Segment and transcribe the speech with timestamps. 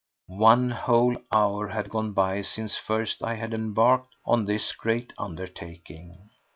[0.25, 6.31] One whole hour had gone by since first I had embarked on this great undertaking.